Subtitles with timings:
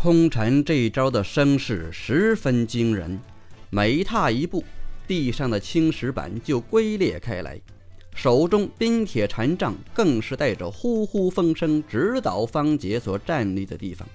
[0.00, 3.18] 空禅这一招的声势十分惊人，
[3.68, 4.62] 每踏一步，
[5.08, 7.60] 地上的青石板就龟裂开来。
[8.14, 14.08] 手中冰铁禅杖更是带着呼呼风声，直捣方杰所站立的地方。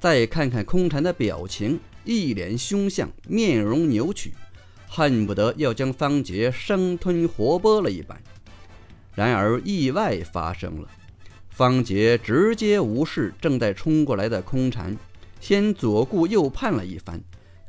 [0.00, 4.32] 再看看空禅的表情，一脸凶相，面容扭曲，
[4.88, 8.20] 恨不得要将方杰生吞活剥了一般。
[9.14, 10.88] 然而意外发生了，
[11.56, 14.94] 方杰直接无视正在冲过来的空禅，
[15.40, 17.18] 先左顾右盼了一番，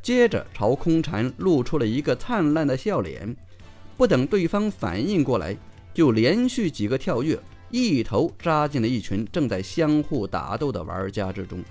[0.02, 3.34] 接着朝空禅露出了一个灿烂的笑脸。
[3.96, 5.56] 不等对方反应过来，
[5.94, 7.40] 就连续几个跳跃，
[7.72, 11.64] 一头扎进了一群正在相互打斗的玩家之中。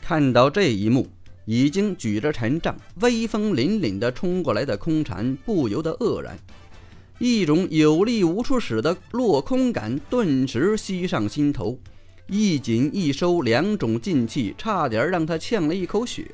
[0.00, 1.08] 看到这一幕，
[1.46, 6.38] 已经举着禅杖、威风凛凛地冲过来的空禅不由得愕然，
[7.20, 11.78] 一种有力无处使的落空感顿时袭上心头，
[12.28, 16.24] 一紧一收两种劲气，差点让他呛了一口血。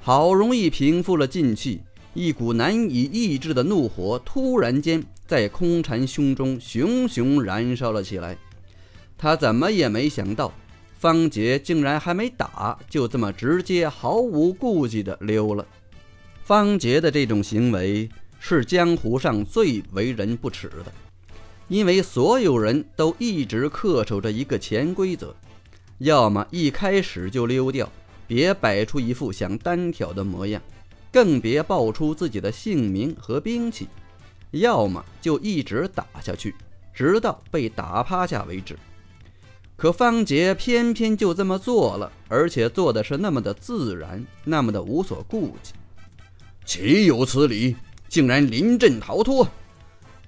[0.00, 1.80] 好容易平复了劲气。
[2.14, 8.36] 一股难以抑制的怒火突然间在空禅胸中熊熊燃烧了起来。
[9.18, 10.50] 他怎么也没想到，
[10.98, 15.66] 方杰竟然还没打，就这么直接毫无顾忌地溜了。
[16.42, 20.92] 方杰的这种行为是江湖上最为人不齿的，
[21.68, 25.34] 因为所有人都一直恪守着一个潜规则：
[25.98, 27.90] 要么一开始就溜掉，
[28.26, 30.62] 别摆出一副想单挑的模样。
[31.12, 33.88] 更别报出自己的姓名和兵器，
[34.50, 36.54] 要么就一直打下去，
[36.92, 38.78] 直到被打趴下为止。
[39.76, 45.72] 可方杰偏偏就这么做了，而且做的是那么的自然，那么的无所顾忌。
[46.66, 47.76] 岂有此理！
[48.08, 49.48] 竟然临阵逃脱！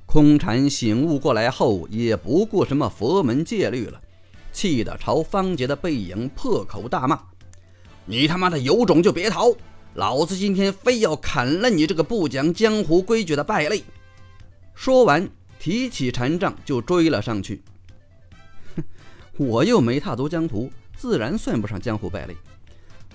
[0.07, 4.01] 空禅醒悟过来后，也不顾什么佛门戒律了，
[4.53, 7.21] 气得朝方杰的背影破口大骂
[8.07, 9.55] ：“你他妈的有种就别逃！”
[9.95, 13.83] 老子今天非要砍了你这个不讲江湖规矩的败类！
[14.75, 15.29] 说完，
[15.59, 17.63] 提起禅杖就追了上去。
[18.77, 18.85] 哼，
[19.37, 22.37] 我又没踏足江湖，自然算不上江湖败类。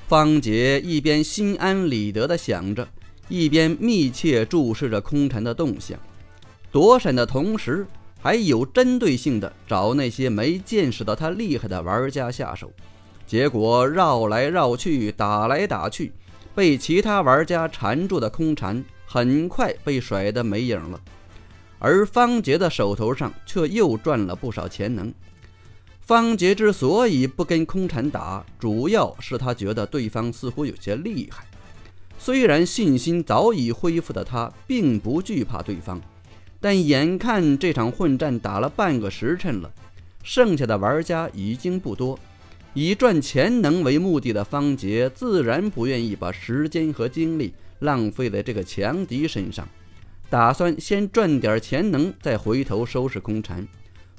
[0.07, 2.87] 方杰一边心安理得地想着，
[3.33, 5.97] 一边密切注视着空蝉的动向，
[6.71, 7.83] 躲闪的同时，
[8.21, 12.71] 还有针对性的找那些没见识到他厉害的玩家下手。
[13.25, 16.13] 结果绕来绕去，打来打去。
[16.53, 21.01] 被其他玩家缠住的空蝉很快被甩得没影了，
[21.79, 25.11] 而方杰的手头上却又赚了不少钱能。
[26.01, 31.47] 方杰之所以不跟空蝉打，主要是他觉得对方似乎有些厉害。
[32.17, 36.01] 虽然信心早已恢复的他并不惧怕对方，
[36.61, 39.71] 但眼看这场混战打了半个时辰了，
[40.23, 42.17] 剩下的玩家已经不多。
[42.73, 49.67] 以赚钱能为目的的方杰，自然不愿意把时间和精力浪费在这个强敌身上，
[50.29, 53.67] 打算先赚点钱能，再回头收拾空蝉。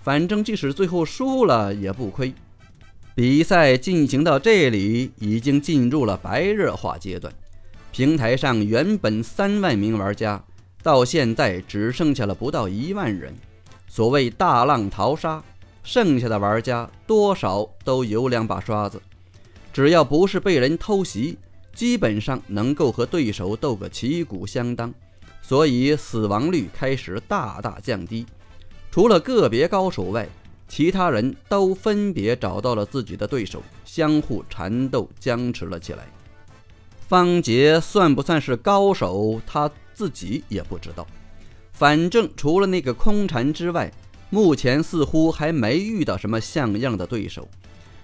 [0.03, 2.33] 反正即使最后输了也不亏。
[3.17, 7.33] 比赛进行到这里，已经进入了白热化阶段。
[7.95, 10.45] 平台上原本三万名玩家，
[10.83, 13.33] 到现在只剩下了不到一万人。
[13.87, 15.41] 所谓大浪淘沙。
[15.85, 19.01] 剩下的玩家多少都有两把刷子，
[19.73, 21.39] 只要不是被人偷袭，
[21.73, 24.93] 基本上能够和对手斗个旗鼓相当，
[25.41, 28.27] 所以死亡率开始大大降低。
[28.91, 30.27] 除了个别高手外，
[30.67, 36.09] 其他人都分别找到了自己的对手，相互缠斗僵持了起来。
[37.15, 41.07] 方杰算不算是高手，他自己也不知道。
[41.71, 43.93] 反正除了那个空禅之外，
[44.31, 47.49] 目前似乎还没遇到什么像样的对手，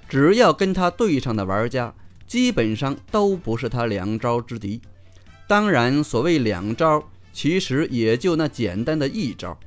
[0.08, 1.92] 只要跟他对上的玩家，
[2.24, 4.80] 基本上都不是他两招之敌。
[5.48, 9.58] 当然，所谓两招，其实也就那简单的一招，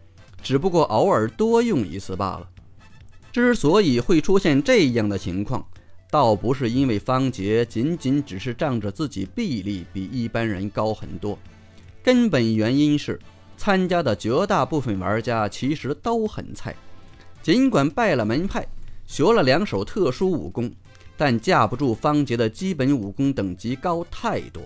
[0.41, 2.49] 只不过偶尔多用一次罢了。
[3.33, 5.67] 之所以会出现这样的情况，
[6.13, 11.35] 倒不是因为方杰仅仅只是仗着自己臂力比一般人高很多，
[12.03, 13.19] 根本原因是。
[13.55, 16.75] 参加的绝大部分玩家其实都很菜，
[17.41, 18.63] 尽管拜了门派，
[19.07, 20.69] 学了两手特殊武功，
[21.15, 24.63] 但架不住方杰的基本武功等级高太多。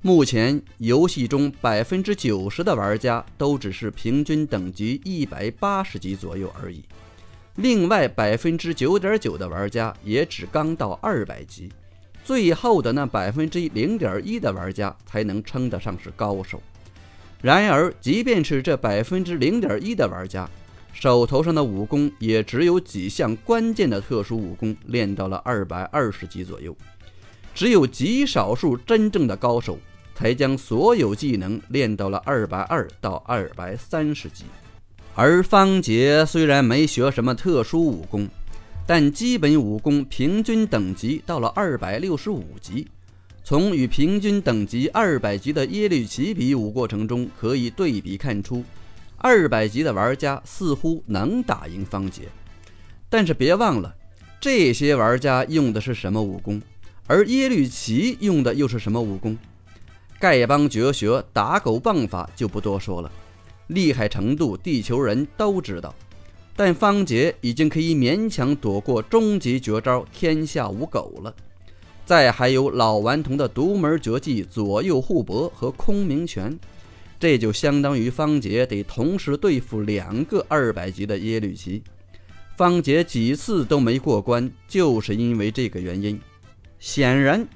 [0.00, 6.82] 目前游戏中百分之九十的玩家都只是平均等级一百八十级左右而已，
[7.56, 11.70] 另外百分之九点九的玩家也只刚到二百级，
[12.24, 16.62] 最后的那百分之零点一的玩家才能称得上是高手。
[17.42, 20.48] 然而，即便是这百分之零点一的玩家，
[20.92, 26.74] 手头上的武功也只有几项关键的特殊武功练到了二百二十级左右，
[27.54, 29.78] 只有极少数真正的高手
[30.14, 34.44] 才将所有技能练到了二百二到二百三十级。
[35.22, 38.26] 而方杰虽然没学什么特殊武功，
[38.86, 42.88] 但基本武功平均等级到了二百六十五级。
[43.44, 48.64] 从与平均等级二百级的耶律齐比武过程中，可以对比看出。
[49.18, 52.22] 二百级的玩家似乎能打赢方杰，
[53.10, 53.94] 但是别忘了，
[54.40, 56.62] 这些玩家用的是什么武功，
[57.06, 59.36] 而耶律齐用的又是什么武功？
[60.18, 63.12] 丐帮绝学打狗棒法就不多说了，
[63.70, 65.94] 厉害程度地球人都知道。
[66.54, 71.34] 但方杰已经可以勉强躲过终极绝招天下无狗了，
[72.04, 76.58] 再还有老顽童的独门绝技左右互搏和空明拳。
[77.18, 81.82] 这就相当于方杰得同时对付两个二百级的耶律齐，
[82.56, 86.18] 方杰几次都没过关，就是因为这个原因。
[86.78, 87.46] 显然，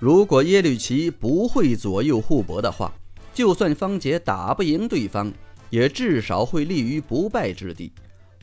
[0.00, 2.92] 如果耶律齐不会左右互搏的话，
[3.32, 5.32] 就算方杰打不赢对方，
[5.72, 7.90] 也至少会立于不败之地。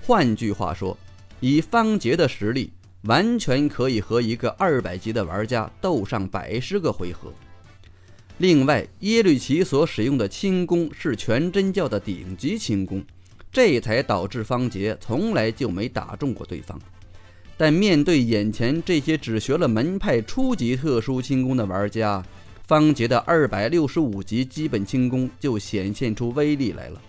[0.02, 0.98] 换句话说，
[1.40, 2.74] 以方杰的实力，
[3.04, 7.32] 完全可以和一个二百级的玩家斗上百十个回合。
[8.40, 13.06] 另外，耶律齐所使用的轻功是全真教的顶级轻功，
[13.52, 16.82] 这才导致方杰从来就没打中过对方。
[17.56, 22.26] 但面对眼前这些只学了门派初级特殊轻功的玩家，
[22.66, 27.00] 方杰的二百六十五级基本轻功就显现出威力来了。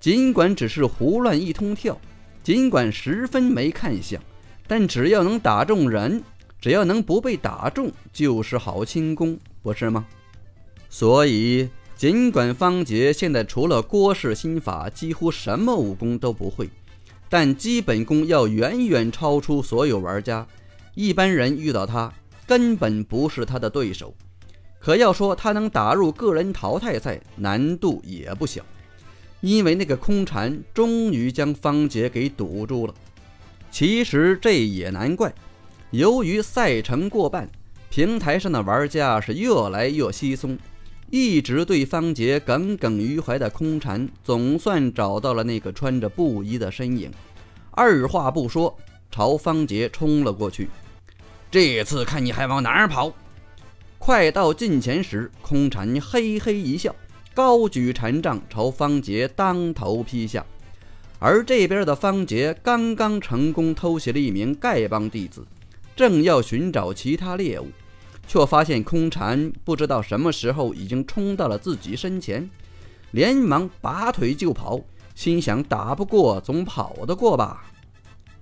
[0.00, 2.00] 尽管只是胡乱一通跳，
[2.42, 4.18] 尽管十分没看相，
[4.66, 6.22] 但只要能打中人，
[6.58, 10.06] 只要能不被打中，就是好轻功，不是吗？
[10.88, 16.70] 所以，尽管方杰现在除了郭氏心法，几乎什么武功都不会，
[17.28, 20.46] 但基本功要远远超出所有玩家。
[20.94, 22.10] 一般人遇到他，
[22.46, 24.14] 根本不是他的对手。
[24.78, 28.64] 可要说他能打入个人淘汰赛，难度也不小。
[29.40, 32.94] 因为那个空蝉终于将方杰给堵住了。
[33.70, 35.32] 其实这也难怪，
[35.90, 37.48] 由于赛程过半，
[37.88, 40.58] 平台上的玩家是越来越稀松。
[41.08, 47.10] 一直对方杰耿耿于怀的空蝉，总算找到了那个穿着布衣的身影，
[47.72, 48.76] 二话不说
[49.10, 50.68] 朝方杰冲了过去。
[51.50, 53.12] 这次看你还往哪儿跑！
[53.98, 56.94] 快到近前时，空蝉嘿嘿一笑，
[57.40, 60.44] 高举禅杖朝方杰当头劈下。
[61.18, 65.46] 而这边的方杰刚刚成功偷袭了一名丐帮弟子，
[65.96, 67.68] 正要寻找其他猎物。
[68.28, 72.50] 却发现空蝉不知道什么时候已经冲到了自己身前，
[73.12, 74.78] 连忙拔腿就跑，
[75.14, 77.72] 心想打不过总跑得过吧。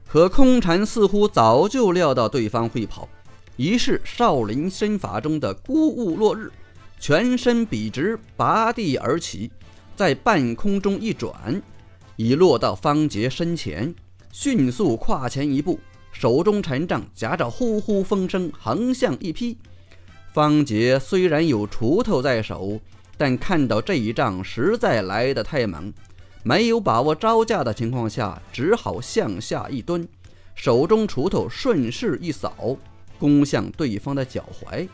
[0.09, 3.09] 可空蝉似乎早就料到对方会跑，
[3.59, 6.50] 于是少林身法中的孤鹜落日，
[7.00, 9.50] 全身笔直拔地而起，
[9.95, 11.62] 在半空中一转，
[12.17, 13.95] 已落到方杰身前，
[14.33, 15.79] 迅速跨前一步，
[16.12, 19.56] 手中禅杖夹着呼呼风声，横向一劈。
[20.33, 22.81] 方杰虽然有锄头在手，
[23.17, 25.93] 但看到这一仗实在来得太猛，
[26.43, 30.06] 没有把握招架的情况下，只好向下一蹲，
[30.55, 32.77] 手中锄头顺势一扫，
[33.19, 34.89] 攻向对方的脚踝。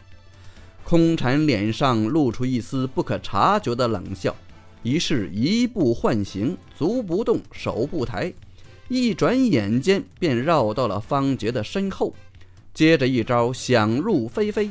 [0.85, 4.37] 空蝉脸上露出一丝不可察觉的冷笑，
[4.83, 8.33] 于是一步换形，足不动，手不抬，
[8.89, 12.15] 一转眼间便绕到了方杰的身后，
[12.75, 14.71] 接着一招响入非非。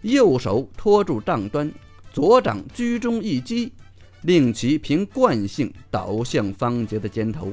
[0.00, 1.70] 右手托住杖端，
[2.12, 3.72] 左掌居中一击，
[4.22, 7.52] 令其凭惯性倒向方杰的肩头。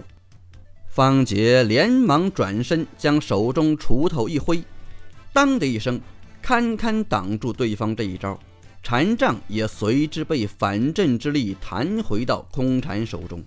[0.87, 4.63] 方杰连忙转身，将手中锄头一挥，
[5.31, 6.01] 当的一声，
[6.41, 8.39] 堪堪挡住对方这一招。
[8.81, 13.43] 禅杖也随之被反震之力弹回到空禅手中。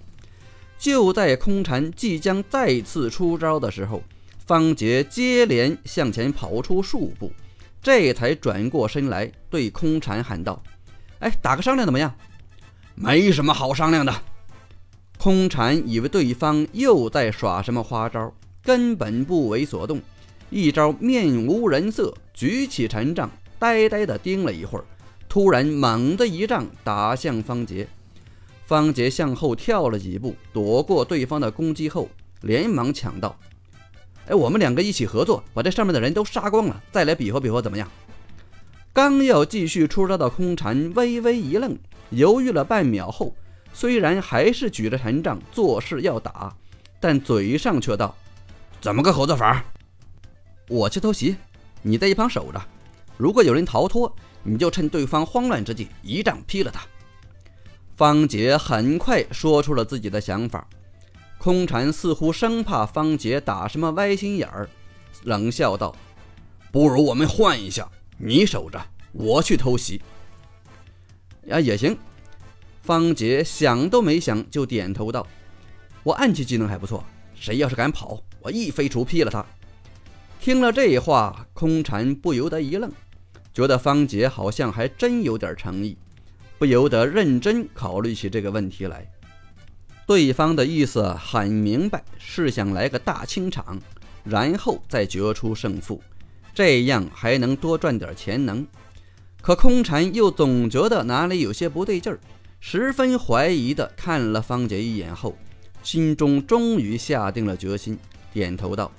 [0.79, 4.03] 就在空禅即将再次出招的时候，
[4.45, 7.33] 方杰接连向前跑出数步。
[7.81, 10.63] 这才转过身来，对空蝉喊道
[11.21, 12.15] ：“哎，打个商量怎么样
[12.95, 14.15] ？”“没什么好商量的。”
[15.19, 18.33] 空蝉以为对方又在耍什么花招，
[18.63, 20.01] 根本不为所动，
[20.53, 24.85] 一招面无人色，举起禅杖，呆呆地盯了一会儿，
[25.27, 27.89] 突然猛地一杖打向方杰。
[28.67, 32.07] 方杰向后跳了几步，躲过对方的攻击后，
[32.43, 33.35] 连忙抢道。
[34.27, 37.91] 哎，我们两个一起合作，把这上面的人都杀光了，再来比划比划，怎么样？
[38.93, 41.75] 刚要继续出招的空禅微微一愣，
[42.11, 43.35] 犹豫了半秒后，
[43.73, 46.55] 虽然还是举着禅杖作势要打，
[47.01, 48.15] 但嘴上却道
[48.83, 49.65] ：“怎么个合作法？
[50.73, 51.37] 我去偷袭，
[51.83, 52.59] 你在一旁守着。
[53.19, 54.11] 如果有人逃脱，
[54.43, 56.81] 你就趁对方慌乱之际一掌劈了他。”
[57.95, 60.67] 方杰很快说出了自己的想法。
[61.37, 64.67] 空禅似乎生怕方杰打什么歪心眼儿，
[65.25, 65.95] 冷笑道
[66.73, 67.87] ：“不如我们换一下，
[68.17, 68.81] 你守着，
[69.13, 70.01] 我去偷袭。”
[71.49, 71.95] 呀，也行。
[72.81, 75.27] 方杰想都没想就点头道
[76.03, 79.45] ：“我暗器技能还不错，谁要是敢跑，我一飞锄劈了他。”
[80.43, 82.91] 听了这话，空禅不由得一愣，
[83.55, 85.97] 觉得方杰好像还真有点诚意，
[86.59, 89.09] 不由得认真考虑起这个问题来。
[90.05, 93.81] 对方的意思很明白，是想来个大清场，
[94.25, 96.03] 然后再决出胜负，
[96.53, 98.67] 这样还能多赚点钱能。
[99.41, 102.19] 可空禅又总觉得哪里有些不对劲儿，
[102.59, 105.39] 十分怀疑的看了方杰一眼后，
[105.85, 107.97] 心中终于下定了决心，
[108.33, 108.91] 点头道：“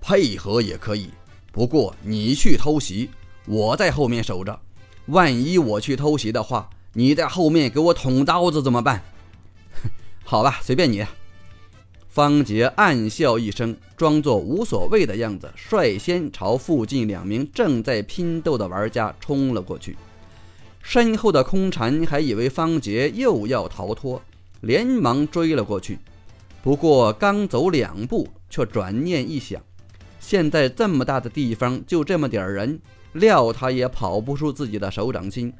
[0.00, 1.10] 配合也可以，
[1.52, 3.10] 不过你去偷袭，
[3.46, 4.58] 我在后面守着。
[5.06, 9.02] 万一我去偷袭的话，你在后面给我捅刀子怎么办？”
[10.24, 11.04] 好吧，随便你。
[12.08, 19.96] 方杰暗笑一声，装作无所谓的样子，率先朝附近两名正在拼斗的玩家冲了过去。
[20.82, 24.20] 身后的空蝉还以为方杰又要逃脱，
[24.62, 25.98] 连忙追了过去。
[26.62, 29.62] 不过刚走两步，却转念一想，
[30.30, 32.80] 现在这么大的地方，就这么点人，
[33.14, 35.52] 料他也跑不出自己的手掌心。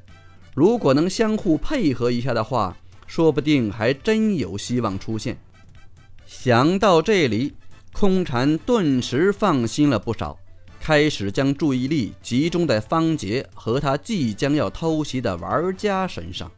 [0.55, 5.37] 如果能相互配合一下的话，说不定还真有希望出现。
[6.25, 7.53] 想到这里，
[7.91, 10.39] 空禅顿时放心了不少，
[10.79, 16.49] 开始将注意力集中在方杰和他即将要偷袭的玩家身上。